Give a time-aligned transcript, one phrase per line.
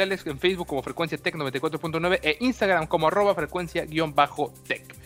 [0.00, 4.96] En Facebook como Frecuencia Tech 94.9 e Instagram como arroba frecuencia-tech.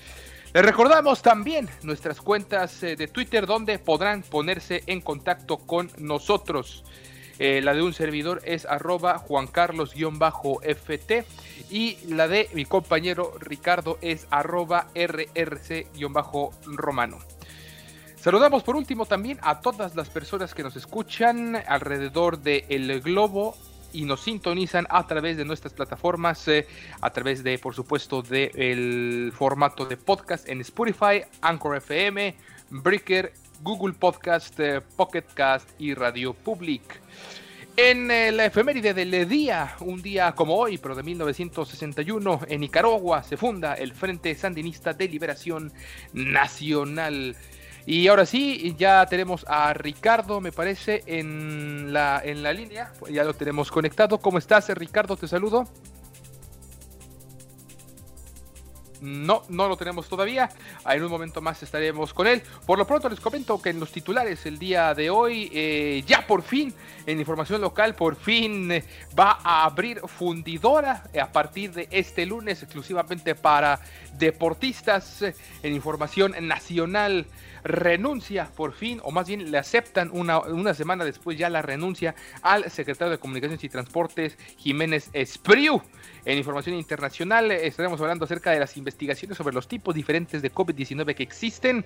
[0.53, 6.85] Les recordamos también nuestras cuentas eh, de Twitter donde podrán ponerse en contacto con nosotros.
[7.41, 11.25] Eh, la de un servidor es arroba Juan Carlos-FT
[11.71, 15.99] y la de mi compañero Ricardo es arroba RRC-Romano.
[18.17, 23.57] Saludamos por último también a todas las personas que nos escuchan alrededor del globo
[23.95, 26.67] y nos sintonizan a través de nuestras plataformas, eh,
[27.01, 32.35] a través de, por supuesto, del formato de podcast en Spotify, Anchor FM,
[32.71, 37.01] Breaker, Google Podcast, eh, Pocket Cast y Radio Public.
[37.77, 43.23] En eh, la efeméride del día, un día como hoy, pero de 1961, en Nicaragua
[43.23, 45.73] se funda el Frente Sandinista de Liberación
[46.13, 47.37] Nacional.
[47.87, 52.93] Y ahora sí, ya tenemos a Ricardo, me parece, en la, en la línea.
[53.11, 54.19] Ya lo tenemos conectado.
[54.19, 55.17] ¿Cómo estás, Ricardo?
[55.17, 55.69] Te saludo.
[59.05, 60.49] No, no lo tenemos todavía.
[60.89, 62.43] En un momento más estaremos con él.
[62.65, 66.27] Por lo pronto les comento que en los titulares el día de hoy, eh, ya
[66.27, 66.73] por fin,
[67.05, 68.85] en información local, por fin eh,
[69.19, 73.79] va a abrir fundidora eh, a partir de este lunes exclusivamente para
[74.17, 75.21] deportistas.
[75.21, 77.27] Eh, en información nacional
[77.65, 82.15] renuncia por fin, o más bien le aceptan una, una semana después ya la renuncia
[82.43, 85.83] al secretario de Comunicaciones y Transportes, Jiménez Espriu.
[86.27, 91.15] En información internacional estaremos hablando acerca de las investigaciones sobre los tipos diferentes de COVID-19
[91.15, 91.85] que existen.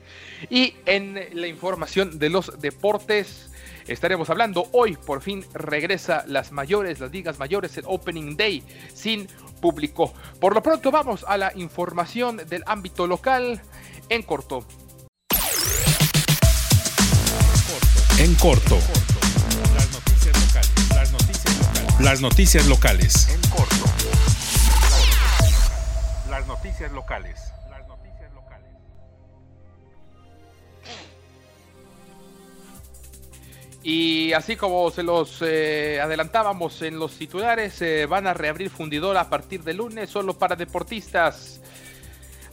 [0.51, 3.51] Y en la información de los deportes
[3.87, 8.63] estaremos hablando hoy, por fin regresa las mayores, las ligas mayores, el Opening Day
[8.93, 9.29] sin
[9.61, 10.13] público.
[10.41, 13.61] Por lo pronto vamos a la información del ámbito local
[14.09, 14.65] en corto.
[18.21, 18.77] En corto.
[19.75, 20.89] Las noticias locales.
[20.93, 22.01] Las noticias locales.
[22.01, 23.29] Las noticias locales.
[23.29, 23.85] En corto.
[26.29, 27.41] Las noticias locales.
[27.71, 28.69] Las noticias locales.
[33.85, 39.17] Y así como se los eh, adelantábamos en los titulares, eh, van a reabrir fundidor
[39.17, 41.61] a partir de lunes solo para deportistas.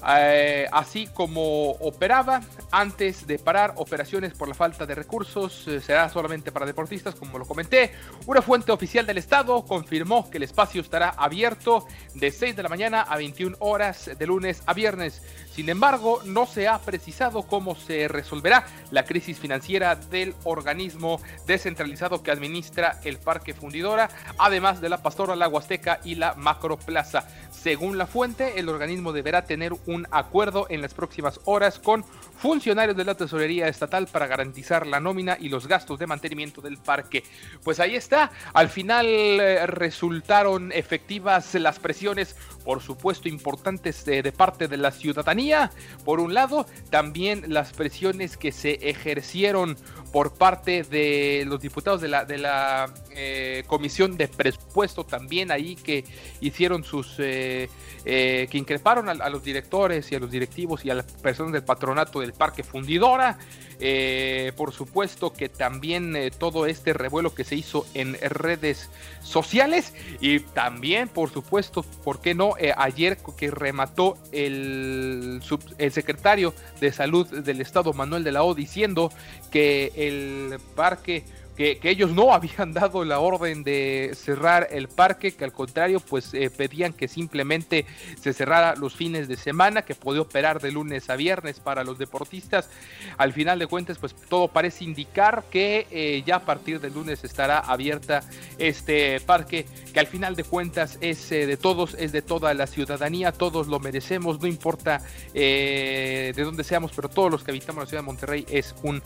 [0.08, 6.10] Eh, así como operaba antes de parar operaciones por la falta de recursos, eh, será
[6.10, 7.92] solamente para deportistas, como lo comenté.
[8.28, 12.70] Una fuente oficial del Estado confirmó que el espacio estará abierto de 6 de la
[12.70, 15.22] mañana a 21 horas de lunes a viernes.
[15.56, 22.22] Sin embargo, no se ha precisado cómo se resolverá la crisis financiera del organismo descentralizado
[22.22, 27.26] que administra el Parque Fundidora, además de la Pastora La Huasteca y la Macroplaza.
[27.52, 32.04] Según la fuente, el organismo deberá tener un acuerdo en las próximas horas con
[32.38, 36.78] funcionarios de la Tesorería Estatal para garantizar la nómina y los gastos de mantenimiento del
[36.78, 37.24] parque.
[37.64, 44.32] Pues ahí está, al final eh, resultaron efectivas las presiones, por supuesto, importantes de, de
[44.32, 45.72] parte de la ciudadanía,
[46.04, 49.78] por un lado, también las presiones que se ejercieron
[50.16, 55.76] por parte de los diputados de la, de la eh, Comisión de Presupuesto también ahí
[55.76, 56.06] que
[56.40, 57.68] hicieron sus, eh,
[58.06, 61.52] eh, que increparon a, a, los directores y a los directivos y a las personas
[61.52, 63.38] del patronato del Parque Fundidora.
[63.80, 68.90] Eh, por supuesto que también eh, todo este revuelo que se hizo en redes
[69.22, 72.58] sociales y también, por supuesto, ¿por qué no?
[72.58, 75.42] Eh, ayer que remató el,
[75.78, 79.12] el secretario de Salud del Estado, Manuel de la O, diciendo
[79.52, 81.24] que el parque
[81.56, 86.34] que, ellos no habían dado la orden de cerrar el parque, que al contrario, pues
[86.34, 87.86] eh, pedían que simplemente
[88.20, 91.98] se cerrara los fines de semana, que podía operar de lunes a viernes para los
[91.98, 92.70] deportistas.
[93.18, 97.24] Al final de cuentas, pues todo parece indicar que eh, ya a partir del lunes
[97.24, 98.24] estará abierta
[98.58, 102.68] este parque, que al final de cuentas es eh, de todos, es de toda la
[102.68, 105.02] ciudadanía, todos lo merecemos, no importa
[105.34, 109.02] de dónde seamos, pero todos los que habitamos la ciudad de Monterrey es un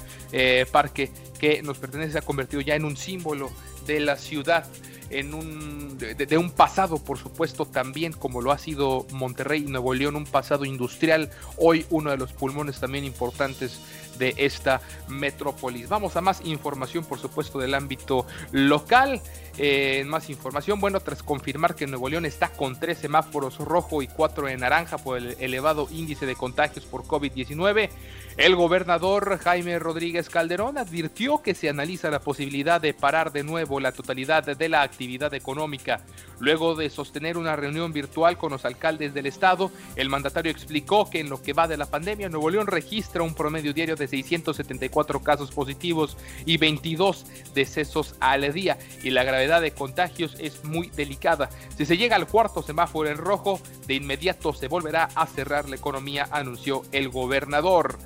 [0.72, 3.52] parque que nos pertenece a convertido ya en un símbolo
[3.86, 4.66] de la ciudad,
[5.10, 9.94] en un, de, un pasado, por supuesto, también como lo ha sido Monterrey y Nuevo
[9.94, 13.80] León, un pasado industrial, hoy uno de los pulmones también importantes
[14.18, 15.90] de esta metrópolis.
[15.90, 19.22] Vamos a más información, por supuesto, del ámbito local.
[19.58, 24.08] Eh, más información, bueno, tras confirmar que Nuevo León está con tres semáforos rojo y
[24.08, 27.90] cuatro en naranja por el elevado índice de contagios por COVID-19,
[28.38, 33.82] el gobernador Jaime Rodríguez Calderón advirtió que se analiza la posibilidad de parar de nuevo
[33.82, 36.02] la totalidad de la actividad económica.
[36.40, 41.20] Luego de sostener una reunión virtual con los alcaldes del estado, el mandatario explicó que
[41.20, 45.22] en lo que va de la pandemia, Nuevo León registra un promedio diario de 674
[45.22, 51.50] casos positivos y 22 decesos al día y la gravedad de contagios es muy delicada.
[51.78, 55.76] Si se llega al cuarto semáforo en rojo, de inmediato se volverá a cerrar la
[55.76, 58.00] economía, anunció el gobernador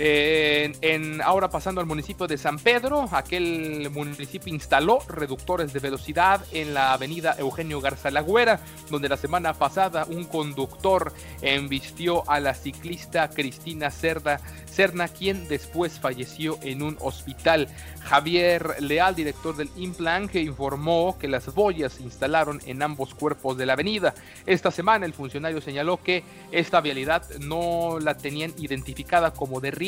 [0.00, 6.72] en, ahora pasando al municipio de San Pedro, aquel municipio instaló reductores de velocidad en
[6.72, 8.60] la avenida Eugenio Garza Lagüera,
[8.90, 11.12] donde la semana pasada un conductor
[11.42, 14.40] embistió a la ciclista Cristina Cerda,
[14.70, 17.66] Cerna, quien después falleció en un hospital.
[18.02, 23.66] Javier Leal, director del Implan, informó que las boyas se instalaron en ambos cuerpos de
[23.66, 24.14] la avenida.
[24.46, 26.22] Esta semana el funcionario señaló que
[26.52, 29.87] esta vialidad no la tenían identificada como de riesgo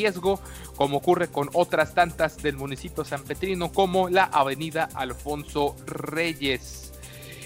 [0.75, 6.91] como ocurre con otras tantas del municipio San Petrino, como la avenida Alfonso Reyes.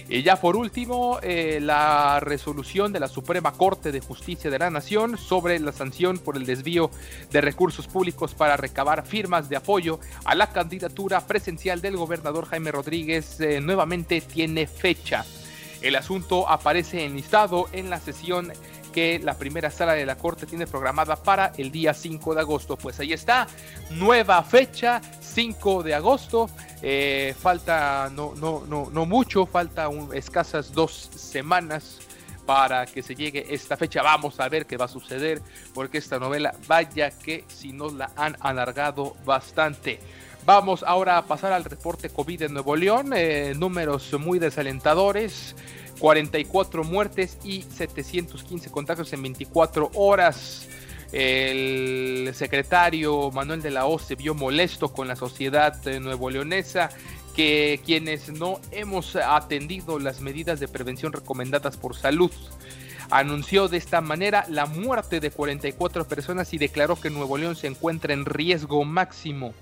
[0.08, 4.70] Y ya por último, eh, la resolución de la Suprema Corte de Justicia de la
[4.70, 6.92] Nación sobre la sanción por el desvío
[7.32, 12.72] de recursos públicos para recabar firmas de apoyo a la candidatura presencial del gobernador Jaime
[12.72, 15.26] Rodríguez eh, nuevamente tiene fecha.
[15.82, 18.52] El asunto aparece enlistado en la sesión
[18.96, 22.78] que la primera sala de la Corte tiene programada para el día 5 de agosto.
[22.78, 23.46] Pues ahí está,
[23.90, 26.50] nueva fecha, 5 de agosto.
[26.82, 32.00] Eh, falta no, no, no, no mucho, falta escasas dos semanas
[32.46, 34.02] para que se llegue esta fecha.
[34.02, 35.42] Vamos a ver qué va a suceder,
[35.74, 40.00] porque esta novela, vaya que si nos la han alargado bastante.
[40.46, 45.56] Vamos ahora a pasar al reporte COVID en Nuevo León, eh, números muy desalentadores.
[46.00, 50.68] 44 muertes y 715 contagios en 24 horas.
[51.12, 56.90] El secretario Manuel de la O se vio molesto con la sociedad nuevo leonesa
[57.36, 62.32] que quienes no hemos atendido las medidas de prevención recomendadas por salud.
[63.10, 67.68] Anunció de esta manera la muerte de 44 personas y declaró que Nuevo León se
[67.68, 69.54] encuentra en riesgo máximo.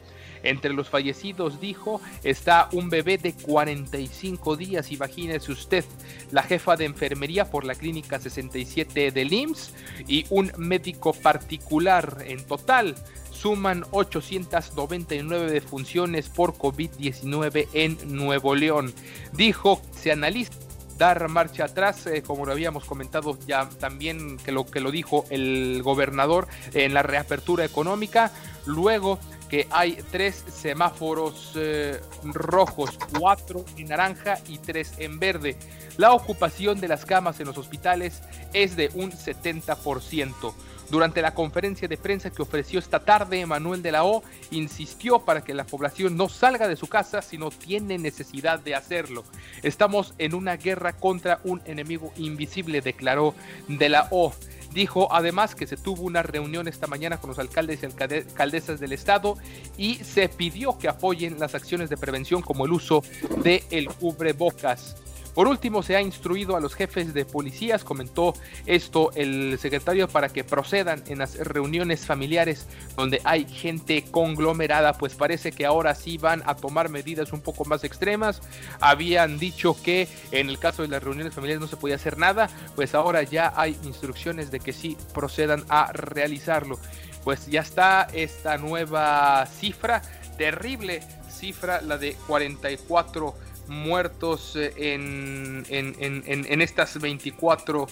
[0.43, 5.85] Entre los fallecidos, dijo, está un bebé de 45 días, imagínese usted,
[6.31, 9.73] la jefa de enfermería por la clínica 67 del IMSS
[10.07, 12.95] y un médico particular en total
[13.31, 18.93] suman 899 defunciones por COVID-19 en Nuevo León.
[19.33, 20.53] Dijo, se analiza
[20.97, 25.25] dar marcha atrás, eh, como lo habíamos comentado ya también que lo que lo dijo
[25.29, 28.31] el gobernador en la reapertura económica,
[28.65, 29.19] luego
[29.53, 35.57] que hay tres semáforos eh, rojos, cuatro en naranja y tres en verde.
[35.97, 40.55] La ocupación de las camas en los hospitales es de un 70%.
[40.89, 45.43] Durante la conferencia de prensa que ofreció esta tarde, Manuel de la O insistió para
[45.43, 49.23] que la población no salga de su casa si no tiene necesidad de hacerlo.
[49.61, 53.35] Estamos en una guerra contra un enemigo invisible, declaró
[53.67, 54.33] de la O.
[54.73, 58.93] Dijo además que se tuvo una reunión esta mañana con los alcaldes y alcaldesas del
[58.93, 59.37] estado
[59.77, 63.03] y se pidió que apoyen las acciones de prevención como el uso
[63.43, 64.95] de el cubrebocas.
[65.33, 68.33] Por último, se ha instruido a los jefes de policías, comentó
[68.65, 75.15] esto el secretario, para que procedan en las reuniones familiares donde hay gente conglomerada, pues
[75.15, 78.41] parece que ahora sí van a tomar medidas un poco más extremas.
[78.79, 82.49] Habían dicho que en el caso de las reuniones familiares no se podía hacer nada,
[82.75, 86.79] pues ahora ya hay instrucciones de que sí procedan a realizarlo.
[87.23, 90.01] Pues ya está esta nueva cifra,
[90.37, 93.33] terrible cifra, la de 44
[93.67, 97.87] muertos eh, en, en, estas 24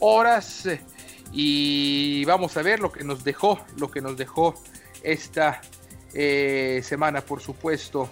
[0.00, 0.68] horas.
[1.32, 4.54] Y vamos a ver lo que nos dejó, lo que nos dejó
[5.02, 5.60] esta
[6.12, 8.08] eh, semana, por supuesto.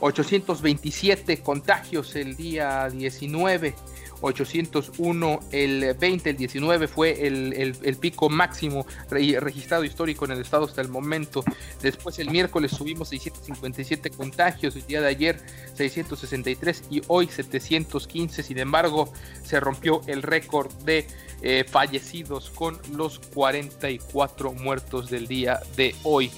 [0.00, 3.74] 827 contagios el día 19.
[4.20, 10.80] 801 el 20, el 19 fue el, pico máximo registrado histórico en el estado hasta
[10.80, 11.44] el momento.
[11.82, 15.40] Después el miércoles subimos 657 contagios, el día de ayer
[15.74, 18.42] 663 y hoy 715.
[18.42, 19.12] Sin embargo,
[19.44, 21.06] se rompió el récord de
[21.42, 26.30] eh, fallecidos con los 44 muertos del día de hoy.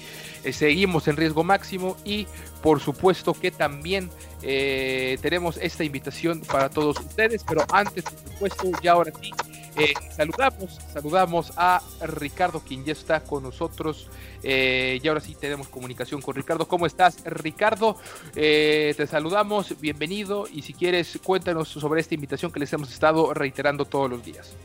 [0.43, 2.27] Eh, seguimos en riesgo máximo y
[2.63, 4.09] por supuesto que también
[4.41, 9.31] eh, tenemos esta invitación para todos ustedes, pero antes, por supuesto, ya ahora sí,
[9.77, 14.09] eh, saludamos, saludamos a Ricardo, quien ya está con nosotros.
[14.43, 16.65] Eh, y ahora sí tenemos comunicación con Ricardo.
[16.65, 17.97] ¿Cómo estás, Ricardo?
[18.33, 20.47] te saludamos, bienvenido.
[20.51, 24.55] Y si quieres, cuéntanos sobre esta invitación que les hemos estado reiterando todos los días.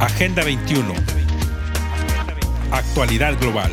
[0.00, 0.94] Agenda 21.
[2.72, 3.70] Actualidad global.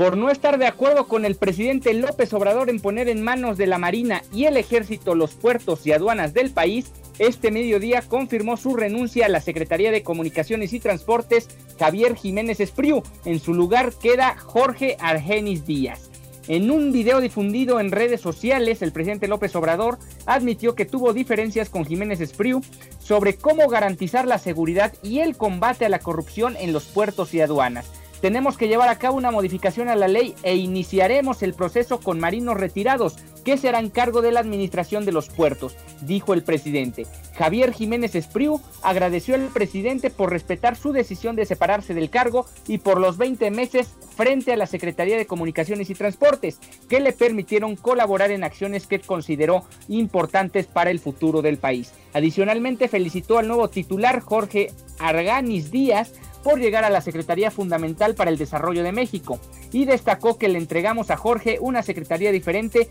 [0.00, 3.66] Por no estar de acuerdo con el presidente López Obrador en poner en manos de
[3.66, 8.74] la Marina y el Ejército los puertos y aduanas del país, este mediodía confirmó su
[8.76, 13.02] renuncia a la Secretaría de Comunicaciones y Transportes Javier Jiménez Espriu.
[13.26, 16.08] En su lugar queda Jorge Argenis Díaz.
[16.48, 21.68] En un video difundido en redes sociales, el presidente López Obrador admitió que tuvo diferencias
[21.68, 22.62] con Jiménez Espriu
[23.00, 27.42] sobre cómo garantizar la seguridad y el combate a la corrupción en los puertos y
[27.42, 32.00] aduanas tenemos que llevar a cabo una modificación a la ley e iniciaremos el proceso
[32.00, 36.42] con marinos retirados, que se harán cargo de la administración de los puertos, dijo el
[36.42, 37.06] presidente.
[37.36, 42.78] Javier Jiménez Espriu agradeció al presidente por respetar su decisión de separarse del cargo y
[42.78, 46.58] por los 20 meses frente a la Secretaría de Comunicaciones y Transportes,
[46.90, 51.92] que le permitieron colaborar en acciones que consideró importantes para el futuro del país.
[52.12, 56.12] Adicionalmente felicitó al nuevo titular Jorge Arganis Díaz
[56.42, 59.38] por llegar a la Secretaría Fundamental para el Desarrollo de México
[59.72, 62.88] y destacó que le entregamos a Jorge una secretaría diferente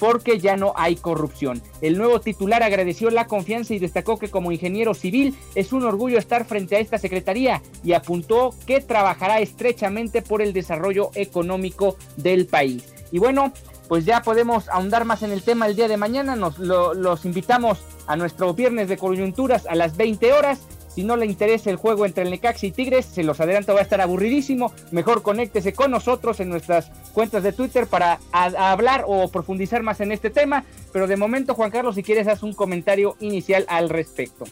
[0.00, 1.62] porque ya no hay corrupción.
[1.82, 6.18] El nuevo titular agradeció la confianza y destacó que como ingeniero civil es un orgullo
[6.18, 12.46] estar frente a esta secretaría y apuntó que trabajará estrechamente por el desarrollo económico del
[12.46, 12.84] país.
[13.12, 13.52] Y bueno,
[13.88, 16.34] pues ya podemos ahondar más en el tema el día de mañana.
[16.34, 20.60] Nos los invitamos a nuestro viernes de coyunturas a las 20 horas
[20.94, 23.80] si no le interesa el juego entre el Necaxa y Tigres, se los adelanto, va
[23.80, 24.72] a estar aburridísimo.
[24.90, 30.12] Mejor conéctese con nosotros en nuestras cuentas de Twitter para hablar o profundizar más en
[30.12, 30.64] este tema.
[30.92, 34.44] Pero de momento, Juan Carlos, si quieres, haz un comentario inicial al respecto.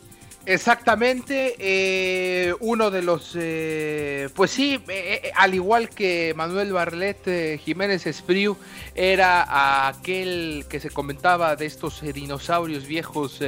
[0.46, 8.06] Exactamente, eh, uno de los, eh, pues sí, eh, al igual que Manuel Barlet Jiménez
[8.06, 8.56] Espriu,
[8.94, 13.38] era aquel que se comentaba de estos dinosaurios viejos,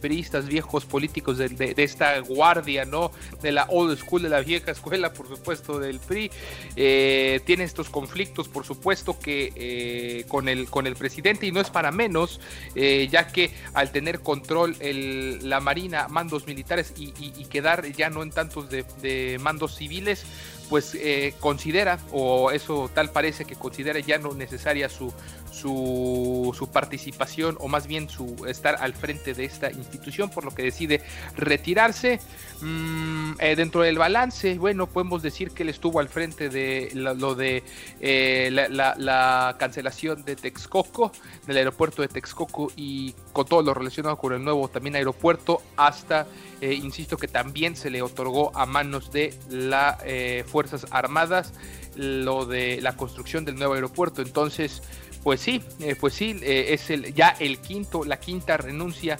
[0.00, 3.10] peristas viejos políticos de, esta guardia, ¿no?
[3.42, 6.30] De la old school, de la vieja escuela, por supuesto, del PRI.
[6.74, 11.90] tiene estos conflictos, por supuesto, que con, el, con el presidente, y no es para
[11.90, 12.40] menos,
[12.74, 17.10] ya que al tener control el, la Marina, mandos militares y,
[17.46, 20.24] quedar ya no en tantos de, mandos civiles,
[20.68, 25.12] pues eh, considera, o eso tal parece que considera ya no necesaria su,
[25.50, 30.52] su, su, participación o más bien su estar al frente de esta institución, por lo
[30.52, 31.02] que decide
[31.36, 32.20] retirarse.
[32.60, 37.34] Mm, eh, dentro del balance, bueno, podemos decir que él estuvo al frente de lo,
[37.34, 37.62] de
[38.00, 41.12] eh, la, la, cancelación de Texcoco,
[41.46, 46.26] del aeropuerto de Texcoco y con todo lo relacionado con el nuevo también aeropuerto, hasta,
[46.60, 51.54] eh, insisto, que también se le otorgó a manos de la fuerza Fuerzas Armadas
[51.96, 54.22] lo de la construcción del nuevo aeropuerto.
[54.22, 54.82] Entonces,
[55.22, 59.18] pues sí, eh, pues sí, eh, es el, ya el quinto, la quinta renuncia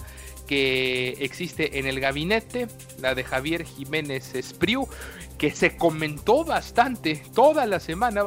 [0.50, 2.66] que existe en el gabinete,
[2.98, 4.88] la de Javier Jiménez Espriu,
[5.38, 8.24] que se comentó bastante toda la semana,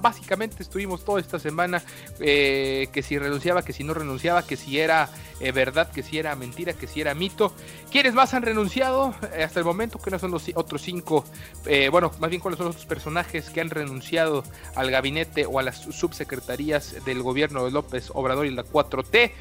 [0.00, 1.82] básicamente estuvimos toda esta semana
[2.20, 5.08] eh, que si renunciaba, que si no renunciaba, que si era
[5.40, 7.52] eh, verdad, que si era mentira, que si era mito.
[7.90, 9.98] ¿Quiénes más han renunciado eh, hasta el momento?
[10.08, 11.24] no son los otros cinco?
[11.90, 14.44] bueno, más bien cuáles son los otros personajes que han renunciado
[14.76, 19.32] al gabinete o a las subsecretarías del gobierno de López Obrador y la 4T.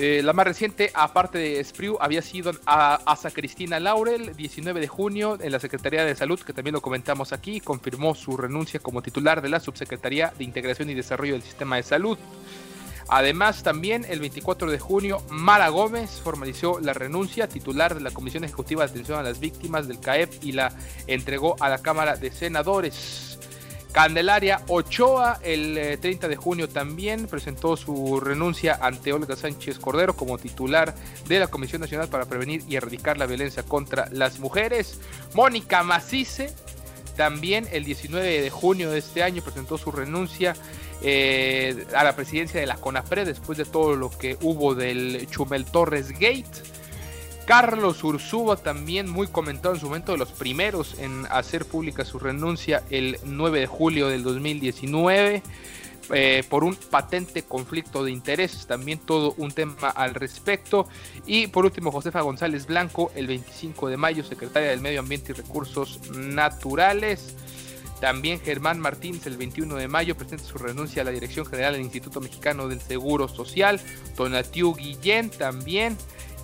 [0.00, 4.86] Eh, la más reciente, aparte de Spriu, había sido a Asa Cristina Laurel, 19 de
[4.86, 9.02] junio, en la Secretaría de Salud, que también lo comentamos aquí, confirmó su renuncia como
[9.02, 12.16] titular de la Subsecretaría de Integración y Desarrollo del Sistema de Salud.
[13.08, 18.44] Además, también el 24 de junio, Mara Gómez formalizó la renuncia titular de la Comisión
[18.44, 20.72] Ejecutiva de Atención a las Víctimas del CAEP y la
[21.08, 23.37] entregó a la Cámara de Senadores.
[23.92, 30.14] Candelaria Ochoa, el 30 eh, de junio también presentó su renuncia ante Olga Sánchez Cordero
[30.14, 30.94] como titular
[31.26, 35.00] de la Comisión Nacional para Prevenir y Erradicar la Violencia contra las Mujeres.
[35.34, 36.54] Mónica Macice,
[37.16, 40.54] también el 19 de junio de este año presentó su renuncia
[41.02, 45.64] eh, a la presidencia de la CONAPRE después de todo lo que hubo del Chumel
[45.64, 46.62] Torres Gate.
[47.48, 52.18] Carlos Ursúa también muy comentado en su momento de los primeros en hacer pública su
[52.18, 55.42] renuncia el 9 de julio del 2019
[56.12, 60.88] eh, por un patente conflicto de intereses, también todo un tema al respecto.
[61.26, 65.34] Y por último, Josefa González Blanco, el 25 de mayo, secretaria del Medio Ambiente y
[65.34, 67.34] Recursos Naturales.
[67.98, 71.82] También Germán Martínez el 21 de mayo presenta su renuncia a la Dirección General del
[71.82, 73.80] Instituto Mexicano del Seguro Social.
[74.16, 75.96] Donatiu Guillén también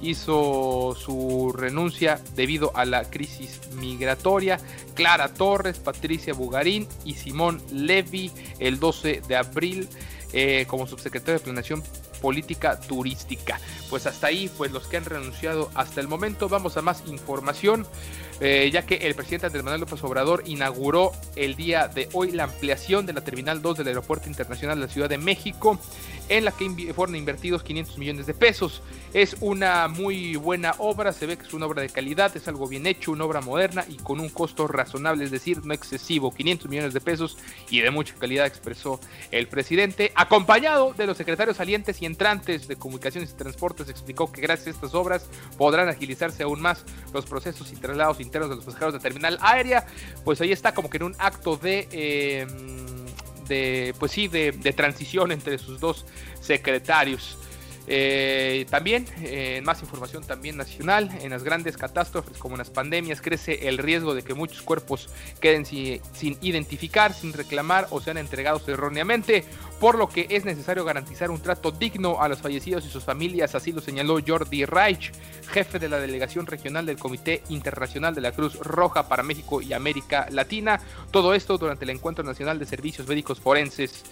[0.05, 4.59] hizo su renuncia debido a la crisis migratoria.
[4.95, 9.89] Clara Torres, Patricia Bugarín y Simón Levy el 12 de abril
[10.33, 11.83] eh, como subsecretario de Planeación
[12.21, 13.61] Política Turística.
[13.91, 16.49] Pues hasta ahí, pues los que han renunciado hasta el momento.
[16.49, 17.87] Vamos a más información.
[18.41, 22.45] Eh, ya que el presidente Andrés Manuel López Obrador inauguró el día de hoy la
[22.45, 25.79] ampliación de la Terminal 2 del Aeropuerto Internacional de la Ciudad de México,
[26.29, 28.83] en la que fueron invertidos 500 millones de pesos.
[29.12, 32.67] Es una muy buena obra, se ve que es una obra de calidad, es algo
[32.67, 36.69] bien hecho, una obra moderna y con un costo razonable, es decir, no excesivo, 500
[36.69, 37.38] millones de pesos
[37.71, 38.99] y de mucha calidad, expresó
[39.31, 44.40] el presidente, acompañado de los secretarios salientes y entrantes de Comunicaciones y Transportes, explicó que
[44.40, 48.65] gracias a estas obras podrán agilizarse aún más los procesos y traslados internos de los
[48.65, 49.87] pasajeros de terminal aérea,
[50.25, 51.89] pues ahí está como que en un acto de...
[51.93, 52.47] Eh,
[53.49, 56.07] de pues sí, de transición entre sus dos
[56.41, 57.37] secretarios.
[57.87, 63.20] Eh, también, eh, más información también nacional, en las grandes catástrofes como en las pandemias
[63.20, 66.01] crece el riesgo de que muchos cuerpos queden sin,
[66.40, 69.44] identificar, sin reclamar o sean entregados erróneamente,
[69.81, 73.55] por lo que es necesario garantizar un trato digno a los fallecidos y sus familias,
[73.55, 75.12] así lo señaló Jordi Reich,
[75.49, 79.73] jefe de la delegación regional del Comité Internacional de la Cruz Roja para México y
[79.73, 80.81] América Latina.
[81.11, 84.05] Todo esto durante el Encuentro Nacional de Servicios Médicos Forenses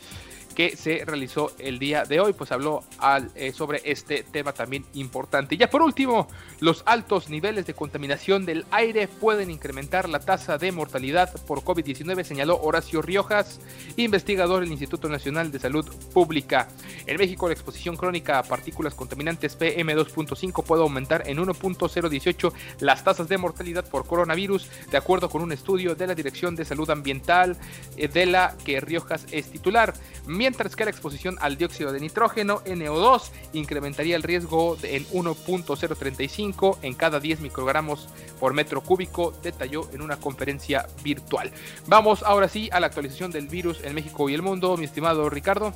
[0.54, 4.84] que se realizó el día de hoy, pues habló al, eh, sobre este tema también
[4.94, 5.56] importante.
[5.56, 6.28] Ya por último,
[6.60, 12.24] los altos niveles de contaminación del aire pueden incrementar la tasa de mortalidad por COVID-19,
[12.24, 13.60] señaló Horacio Riojas,
[13.96, 16.68] investigador del Instituto Nacional de Salud Pública.
[17.06, 23.28] En México, la exposición crónica a partículas contaminantes PM2.5 puede aumentar en 1.018 las tasas
[23.28, 27.56] de mortalidad por coronavirus, de acuerdo con un estudio de la Dirección de Salud Ambiental
[27.96, 29.94] eh, de la que Riojas es titular
[30.42, 36.94] mientras que la exposición al dióxido de nitrógeno, NO2, incrementaría el riesgo en 1.035 en
[36.94, 38.08] cada 10 microgramos
[38.40, 41.52] por metro cúbico, detalló en una conferencia virtual.
[41.86, 45.30] Vamos ahora sí a la actualización del virus en México y el mundo, mi estimado
[45.30, 45.72] Ricardo.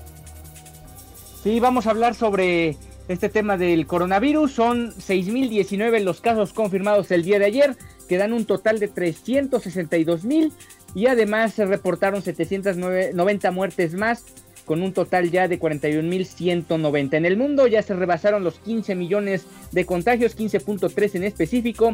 [1.45, 2.77] Sí, vamos a hablar sobre
[3.07, 4.51] este tema del coronavirus.
[4.51, 7.77] Son 6.019 los casos confirmados el día de ayer,
[8.09, 10.51] que dan un total de 362.000
[10.97, 14.25] y además se reportaron 790 muertes más
[14.67, 17.15] con un total ya de 41.190.
[17.15, 21.93] En el mundo ya se rebasaron los 15 millones de contagios, 15.3 en específico,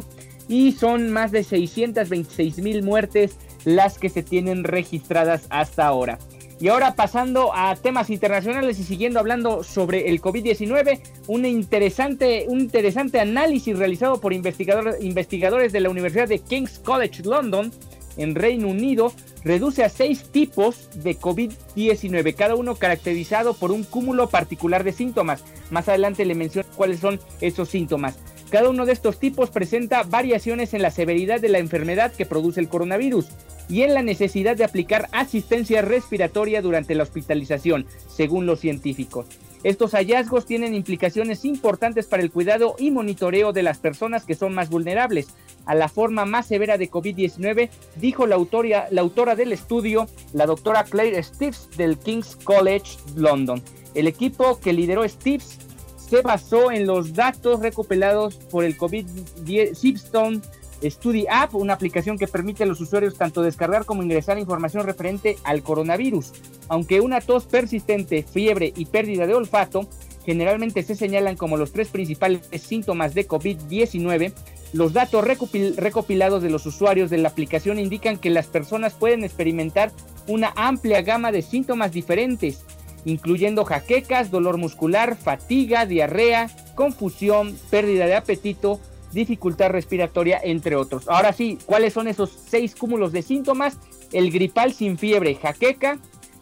[0.49, 6.19] y son más de 626 mil muertes las que se tienen registradas hasta ahora.
[6.59, 12.61] Y ahora pasando a temas internacionales y siguiendo hablando sobre el COVID-19, un interesante, un
[12.61, 17.71] interesante análisis realizado por investigadores de la Universidad de King's College London
[18.17, 24.29] en Reino Unido reduce a seis tipos de COVID-19, cada uno caracterizado por un cúmulo
[24.29, 25.43] particular de síntomas.
[25.71, 28.17] Más adelante le menciono cuáles son esos síntomas.
[28.49, 32.59] Cada uno de estos tipos presenta variaciones en la severidad de la enfermedad que produce
[32.59, 33.27] el coronavirus.
[33.69, 39.25] y en la necesidad de aplicar asistencia respiratoria durante la hospitalización, según los científicos.
[39.63, 44.53] Estos hallazgos tienen implicaciones importantes para el cuidado y monitoreo de las personas que son
[44.53, 45.27] más vulnerables
[45.65, 51.23] a la forma más severa de COVID-19, dijo la, autora del estudio, la doctora Claire
[51.23, 53.61] Stives del King's College London.
[53.95, 55.59] El equipo que lideró Stives
[55.95, 60.41] se basó en los datos recopilados por el COVID-19
[60.83, 65.37] Study App, una aplicación que permite a los usuarios tanto descargar como ingresar información referente
[65.43, 66.33] al coronavirus.
[66.67, 69.87] Aunque una tos persistente, fiebre y pérdida de olfato
[70.25, 74.33] generalmente se señalan como los tres principales síntomas de COVID-19,
[74.73, 79.91] los datos recopilados de los usuarios de la aplicación indican que las personas pueden experimentar
[80.27, 82.63] una amplia gama de síntomas diferentes,
[83.05, 88.79] incluyendo jaquecas, dolor muscular, fatiga, diarrea, confusión, pérdida de apetito,
[89.13, 91.07] dificultad respiratoria, entre otros.
[91.07, 93.77] Ahora sí, ¿cuáles son esos seis cúmulos de síntomas?
[94.11, 95.99] El gripal sin fiebre, jaqueca,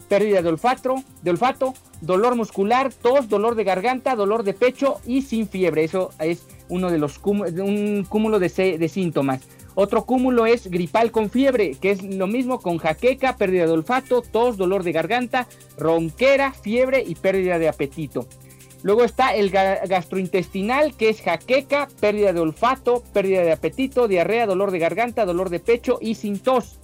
[0.10, 5.22] pérdida de olfato, de olfato, dolor muscular, tos, dolor de garganta, dolor de pecho y
[5.22, 5.84] sin fiebre.
[5.84, 9.42] Eso es uno de los un cúmulo de, de síntomas.
[9.74, 14.22] Otro cúmulo es gripal con fiebre, que es lo mismo con jaqueca, pérdida de olfato,
[14.22, 18.28] tos, dolor de garganta, ronquera, fiebre y pérdida de apetito.
[18.84, 24.72] Luego está el gastrointestinal, que es jaqueca, pérdida de olfato, pérdida de apetito, diarrea, dolor
[24.72, 26.80] de garganta, dolor de pecho y sin tos.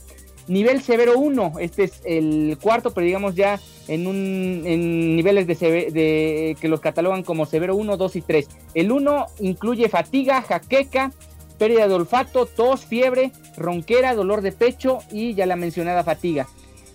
[0.48, 5.56] Nivel severo 1, este es el cuarto, pero digamos ya en, un, en niveles de,
[5.56, 8.48] de, que los catalogan como severo 1, 2 y 3.
[8.74, 11.12] El 1 incluye fatiga, jaqueca,
[11.58, 16.48] pérdida de olfato, tos, fiebre, ronquera, dolor de pecho y ya la mencionada fatiga.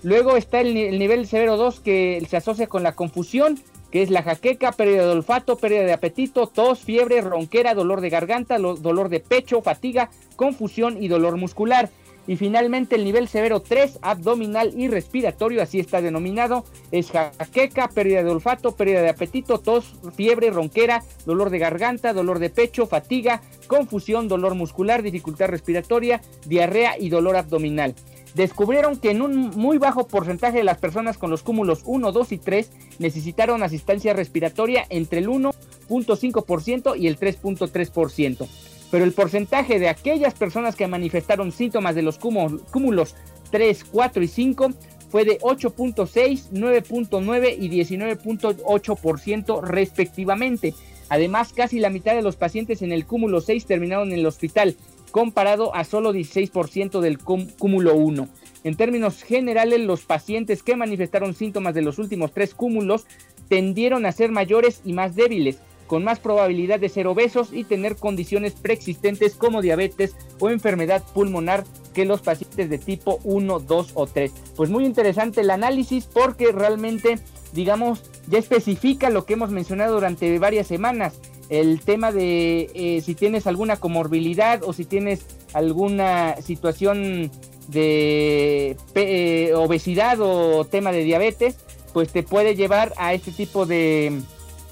[0.02, 3.60] Luego está el, el nivel severo 2 que se asocia con la confusión,
[3.92, 8.08] que es la jaqueca, pérdida de olfato, pérdida de apetito, tos, fiebre, ronquera, dolor de
[8.08, 11.90] garganta, dolor de pecho, fatiga, confusión y dolor muscular.
[12.26, 18.22] Y finalmente el nivel severo 3, abdominal y respiratorio, así está denominado, es jaqueca, pérdida
[18.22, 23.42] de olfato, pérdida de apetito, tos, fiebre, ronquera, dolor de garganta, dolor de pecho, fatiga,
[23.66, 27.94] confusión, dolor muscular, dificultad respiratoria, diarrea y dolor abdominal
[28.34, 32.32] descubrieron que en un muy bajo porcentaje de las personas con los cúmulos 1, 2
[32.32, 38.48] y 3 necesitaron asistencia respiratoria entre el 1.5% y el 3.3%.
[38.90, 43.14] Pero el porcentaje de aquellas personas que manifestaron síntomas de los cúmulos
[43.50, 44.70] 3, 4 y 5
[45.10, 50.74] fue de 8.6, 9.9 y 19.8% respectivamente.
[51.10, 54.76] Además, casi la mitad de los pacientes en el cúmulo 6 terminaron en el hospital
[55.12, 58.28] comparado a solo 16% del cúmulo 1.
[58.64, 63.06] En términos generales, los pacientes que manifestaron síntomas de los últimos tres cúmulos
[63.48, 67.96] tendieron a ser mayores y más débiles, con más probabilidad de ser obesos y tener
[67.96, 74.06] condiciones preexistentes como diabetes o enfermedad pulmonar que los pacientes de tipo 1, 2 o
[74.06, 74.32] 3.
[74.56, 77.18] Pues muy interesante el análisis porque realmente,
[77.52, 81.20] digamos, ya especifica lo que hemos mencionado durante varias semanas
[81.52, 87.30] el tema de eh, si tienes alguna comorbilidad o si tienes alguna situación
[87.68, 91.58] de eh, obesidad o tema de diabetes,
[91.92, 94.18] pues te puede llevar a este tipo de,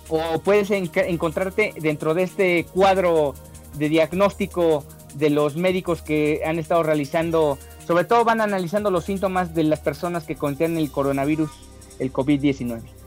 [0.08, 3.34] o puedes encontrarte dentro de este cuadro
[3.76, 4.82] de diagnóstico
[5.16, 9.80] de los médicos que han estado realizando, sobre todo van analizando los síntomas de las
[9.80, 11.50] personas que contienen el coronavirus,
[11.98, 12.99] el COVID-19.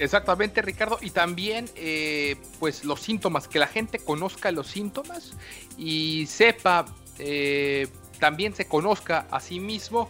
[0.00, 0.98] Exactamente, Ricardo.
[1.02, 5.34] Y también, eh, pues, los síntomas, que la gente conozca los síntomas
[5.76, 6.86] y sepa,
[7.18, 7.86] eh,
[8.18, 10.08] también se conozca a sí mismo.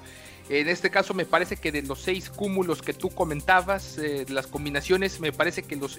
[0.48, 4.46] En este caso me parece que de los seis cúmulos que tú comentabas, eh, las
[4.46, 5.98] combinaciones, me parece que los,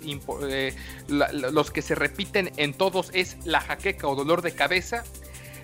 [1.08, 5.04] los que se repiten en todos es la jaqueca o dolor de cabeza,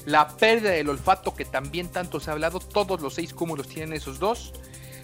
[0.05, 3.93] la pérdida del olfato que también tanto se ha hablado, todos los seis cúmulos tienen
[3.93, 4.53] esos dos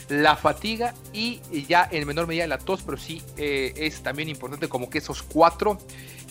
[0.09, 4.67] la fatiga y ya en menor medida la tos, pero sí eh, es también importante
[4.67, 5.77] como que esos cuatro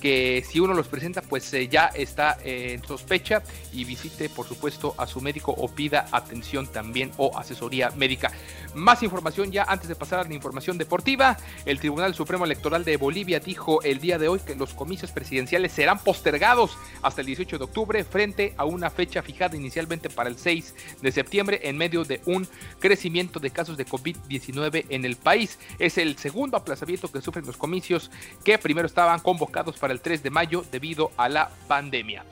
[0.00, 4.94] que si uno los presenta pues eh, ya está en sospecha y visite por supuesto
[4.98, 8.32] a su médico o pida atención también o asesoría médica.
[8.74, 12.96] Más información ya antes de pasar a la información deportiva, el Tribunal Supremo Electoral de
[12.96, 17.58] Bolivia dijo el día de hoy que los comicios presidenciales serán postergados hasta el 18
[17.58, 22.04] de octubre frente a una fecha fijada inicialmente para el 6 de septiembre en medio
[22.04, 25.58] de un crecimiento de casos de COVID-19 en el país.
[25.78, 28.10] Es el segundo aplazamiento que sufren los comicios
[28.42, 32.24] que primero estaban convocados para el 3 de mayo debido a la pandemia.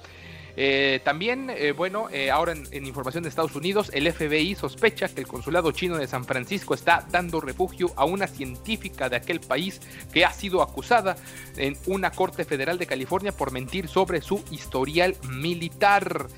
[0.56, 5.20] Eh, también, eh, bueno, eh, ahora en, información de Estados Unidos, el FBI sospecha que
[5.20, 9.80] el consulado chino de San Francisco está dando refugio a una científica de aquel país
[10.12, 11.16] que ha sido acusada
[11.56, 16.28] en una corte federal de California por mentir sobre su historial militar.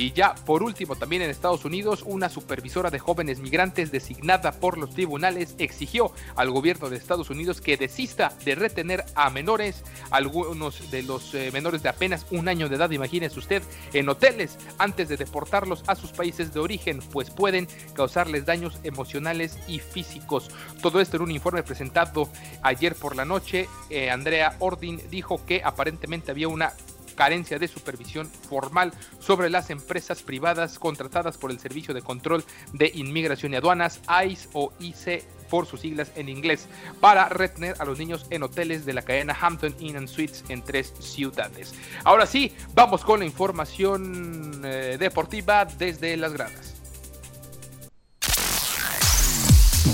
[0.00, 4.78] Y ya por último, también en Estados Unidos, una supervisora de jóvenes migrantes designada por
[4.78, 10.90] los tribunales exigió al gobierno de Estados Unidos que desista de retener a menores, algunos
[10.90, 15.10] de los eh, menores de apenas un año de edad, imagínese usted, en hoteles antes
[15.10, 20.48] de deportarlos a sus países de origen, pues pueden causarles daños emocionales y físicos.
[20.80, 22.30] Todo esto en un informe presentado
[22.62, 23.68] ayer por la noche.
[23.90, 26.72] Eh, Andrea Ordin dijo que aparentemente había una
[27.20, 32.90] carencia de supervisión formal sobre las empresas privadas contratadas por el Servicio de Control de
[32.94, 36.66] Inmigración y Aduanas, ICE o IC por sus siglas en inglés,
[36.98, 40.62] para retener a los niños en hoteles de la cadena Hampton Inn and Suites en
[40.62, 41.74] tres ciudades.
[42.04, 46.74] Ahora sí, vamos con la información eh, deportiva desde las gradas.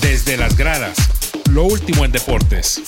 [0.00, 0.96] Desde las gradas,
[1.50, 2.80] lo último en deportes.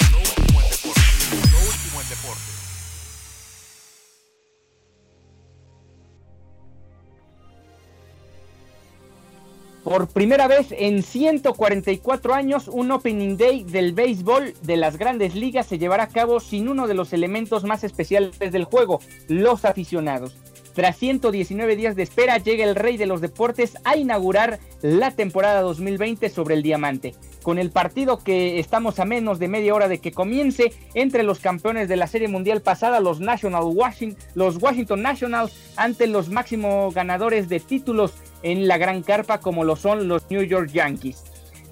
[9.88, 15.64] Por primera vez en 144 años, un Opening Day del béisbol de las grandes ligas
[15.64, 20.36] se llevará a cabo sin uno de los elementos más especiales del juego, los aficionados.
[20.74, 25.62] Tras 119 días de espera, llega el rey de los deportes a inaugurar la temporada
[25.62, 27.14] 2020 sobre el diamante.
[27.42, 31.40] Con el partido que estamos a menos de media hora de que comience entre los
[31.40, 37.48] campeones de la Serie Mundial pasada, los, Washington, los Washington Nationals, ante los máximos ganadores
[37.48, 41.24] de títulos en la gran carpa como lo son los New York Yankees.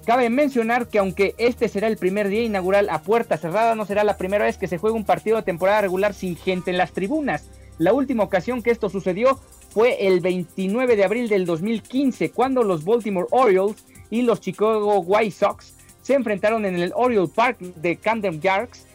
[0.05, 4.05] Cabe mencionar que aunque este será el primer día inaugural a puerta cerrada, no será
[4.05, 6.93] la primera vez que se juega un partido de temporada regular sin gente en las
[6.93, 7.49] tribunas.
[7.77, 9.37] La última ocasión que esto sucedió
[9.69, 15.31] fue el 29 de abril del 2015, cuando los Baltimore Orioles y los Chicago White
[15.31, 18.86] Sox se enfrentaron en el Oriole Park de Camden Yards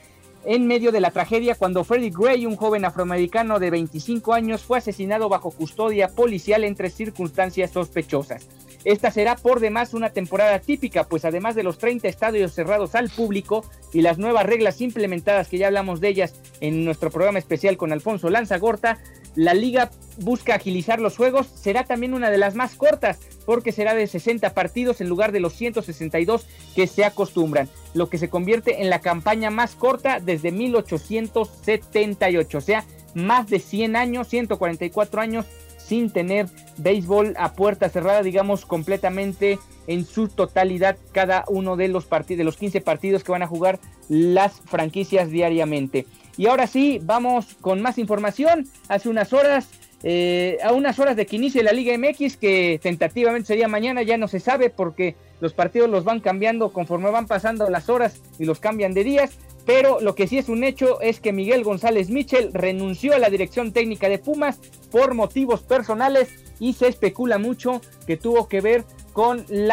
[0.45, 4.79] en medio de la tragedia cuando Freddie Gray, un joven afroamericano de 25 años, fue
[4.79, 8.49] asesinado bajo custodia policial entre circunstancias sospechosas.
[8.85, 13.11] Esta será por demás una temporada típica, pues además de los 30 estadios cerrados al
[13.11, 17.77] público y las nuevas reglas implementadas que ya hablamos de ellas en nuestro programa especial
[17.77, 18.99] con Alfonso Lanzagorta,
[19.35, 23.95] la liga busca agilizar los juegos, será también una de las más cortas, porque será
[23.95, 28.83] de 60 partidos en lugar de los 162 que se acostumbran, lo que se convierte
[28.83, 35.47] en la campaña más corta desde 1878, o sea, más de 100 años, 144 años
[35.79, 36.47] sin tener
[36.79, 42.57] béisbol a puerta cerrada, digamos, completamente en su totalidad cada uno de los de los
[42.57, 46.07] 15 partidos que van a jugar las franquicias diariamente.
[46.37, 48.67] Y ahora sí, vamos con más información.
[48.89, 49.69] Hace unas horas,
[50.03, 54.17] eh, a unas horas de que inicie la Liga MX, que tentativamente sería mañana, ya
[54.17, 58.45] no se sabe porque los partidos los van cambiando conforme van pasando las horas y
[58.45, 59.39] los cambian de días.
[59.65, 63.31] Pero lo que sí es un hecho es que Miguel González Michel renunció a la
[63.31, 64.59] dirección técnica de Pumas
[64.91, 69.71] por motivos personales y se especula mucho que tuvo que ver con el,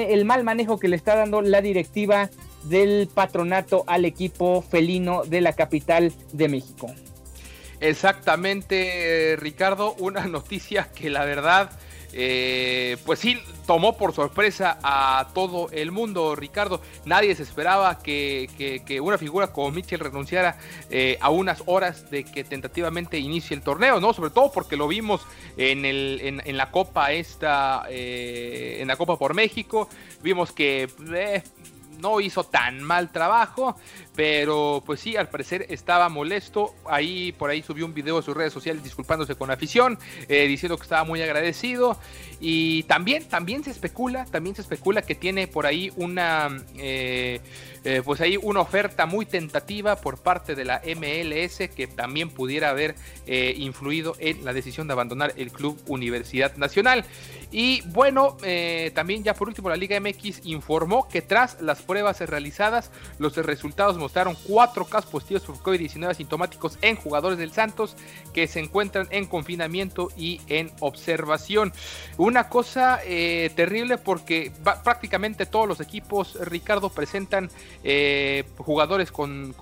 [0.00, 2.30] el mal manejo que le está dando la directiva
[2.68, 6.88] del patronato al equipo felino de la capital de México.
[7.80, 11.70] Exactamente, Ricardo, una noticia que la verdad,
[12.12, 16.80] eh, pues sí, tomó por sorpresa a todo el mundo, Ricardo.
[17.04, 18.48] Nadie se esperaba que,
[19.00, 20.56] una figura como Mitchell renunciara
[20.90, 24.12] eh, a unas horas de que tentativamente inicie el torneo, ¿no?
[24.12, 25.20] Sobre todo porque lo vimos
[25.56, 29.88] en, el, en, la Copa esta, eh, en la Copa por México.
[30.22, 30.88] Vimos que
[31.98, 33.76] no hizo tan mal trabajo,
[34.18, 36.74] pero pues sí, al parecer estaba molesto.
[36.86, 39.96] Ahí por ahí subió un video a sus redes sociales disculpándose con la afición,
[40.28, 41.96] eh, diciendo que estaba muy agradecido.
[42.40, 47.40] Y también, también se especula, también se especula que tiene por ahí una eh,
[47.84, 52.70] eh, pues ahí una oferta muy tentativa por parte de la MLS que también pudiera
[52.70, 57.04] haber influido en la decisión de abandonar el club Universidad Nacional.
[57.50, 58.36] Y bueno,
[58.94, 63.96] también ya por último la Liga MX informó que tras las pruebas realizadas, los resultados
[64.08, 67.96] mostraron cuatro casos positivos por COVID-19 asintomáticos en jugadores del Santos
[68.34, 71.72] que se encuentran en confinamiento y en observación.
[72.18, 73.00] Una cosa
[73.54, 74.52] terrible porque
[74.84, 77.50] prácticamente todos los equipos, Ricardo, presentan
[77.84, 79.54] eh, jugadores con,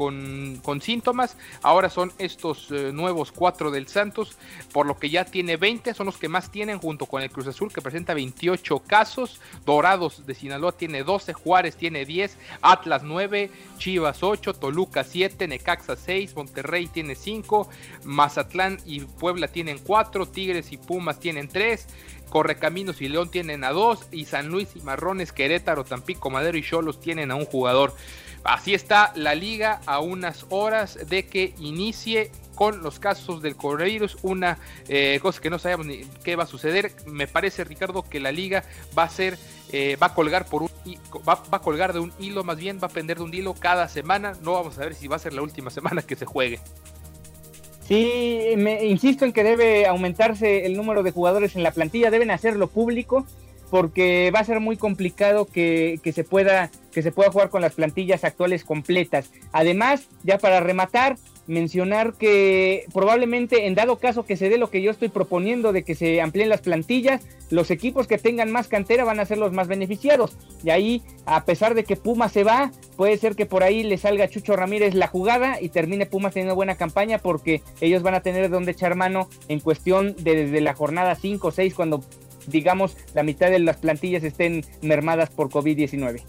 [0.80, 1.36] síntomas.
[1.62, 4.36] Ahora son estos eh, nuevos cuatro del Santos,
[4.72, 7.46] por lo que ya tiene 20, son los que más tienen junto con el Cruz
[7.46, 9.40] Azul que presenta 28 casos.
[9.64, 12.16] Dorados de Sinaloa tiene 12, Juárez tiene 10.
[12.16, 17.68] 10, Atlas 9, Chivas 8, Toluca 7, Necaxa 6, Monterrey tiene 5,
[18.04, 21.86] Mazatlán y Puebla tienen 4, Tigres y Pumas tienen 3,
[22.28, 26.62] Correcaminos y León tienen a 2 y San Luis y Marrones, Querétaro, Tampico, Madero y
[26.62, 27.94] Cholos tienen a un jugador.
[28.46, 34.16] Así está la liga a unas horas de que inicie con los casos del coronavirus,
[34.22, 36.92] una eh, cosa que no sabemos ni qué va a suceder.
[37.06, 38.64] Me parece, Ricardo, que la liga
[38.96, 39.36] va a ser,
[39.72, 40.70] eh, va a colgar por un,
[41.28, 43.88] va, a colgar de un hilo, más bien va a pender de un hilo cada
[43.88, 44.32] semana.
[44.42, 46.60] No vamos a ver si va a ser la última semana que se juegue.
[47.86, 52.30] Sí, me insisto en que debe aumentarse el número de jugadores en la plantilla, deben
[52.30, 53.26] hacerlo público
[53.70, 57.74] porque va a ser muy complicado que, se pueda, que se pueda jugar con las
[57.74, 59.30] plantillas actuales completas.
[59.52, 64.82] Además, ya para rematar, mencionar que probablemente en dado caso que se dé lo que
[64.82, 69.04] yo estoy proponiendo de que se amplíen las plantillas, los equipos que tengan más cantera
[69.04, 70.36] van a ser los más beneficiados.
[70.64, 73.98] Y ahí, a pesar de que Puma se va, puede ser que por ahí le
[73.98, 78.20] salga Chucho Ramírez la jugada y termine Pumas teniendo buena campaña porque ellos van a
[78.20, 82.02] tener donde echar mano en cuestión de desde la jornada 5 o 6 cuando
[82.46, 86.22] digamos, la mitad de las plantillas estén mermadas por COVID-19.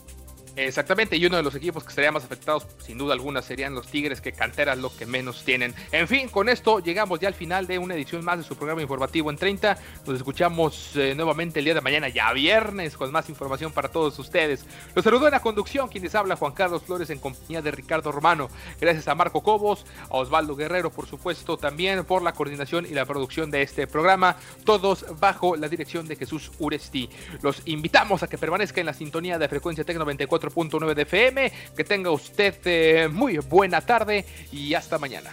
[0.57, 3.85] Exactamente, y uno de los equipos que estaría más afectados, sin duda alguna, serían los
[3.89, 5.75] Tigres, que canteras lo que menos tienen.
[5.91, 8.81] En fin, con esto llegamos ya al final de una edición más de su programa
[8.81, 9.77] informativo en 30.
[10.07, 14.17] Nos escuchamos eh, nuevamente el día de mañana, ya viernes, con más información para todos
[14.17, 14.65] ustedes.
[14.95, 18.49] Los saludo en la conducción, quienes habla Juan Carlos Flores en compañía de Ricardo Romano.
[18.81, 23.05] Gracias a Marco Cobos, a Osvaldo Guerrero, por supuesto, también por la coordinación y la
[23.05, 27.11] producción de este programa, todos bajo la dirección de Jesús Uresti.
[27.43, 30.46] Los invitamos a que permanezca en la sintonía de frecuencia Tec 94
[30.79, 31.51] nueve de FM.
[31.75, 35.31] Que tenga usted eh, muy buena tarde y hasta mañana.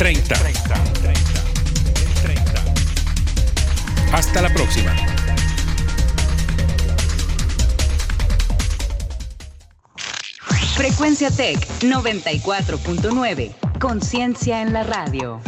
[0.00, 0.34] 30.
[4.14, 4.96] Hasta la próxima.
[10.74, 13.52] Frecuencia Tech 94.9.
[13.78, 15.42] Conciencia en la radio.